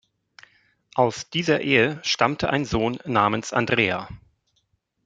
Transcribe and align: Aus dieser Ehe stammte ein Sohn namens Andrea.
Aus 0.95 1.29
dieser 1.29 1.61
Ehe 1.61 1.99
stammte 2.03 2.49
ein 2.49 2.65
Sohn 2.65 2.97
namens 3.05 3.53
Andrea. 3.53 4.09